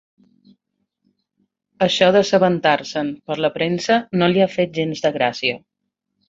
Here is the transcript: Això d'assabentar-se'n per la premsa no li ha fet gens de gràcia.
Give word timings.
Això 1.87 2.07
d'assabentar-se'n 2.15 3.11
per 3.29 3.37
la 3.45 3.53
premsa 3.59 3.99
no 4.23 4.31
li 4.33 4.43
ha 4.47 4.49
fet 4.57 4.75
gens 4.81 5.05
de 5.05 5.15
gràcia. 5.21 5.63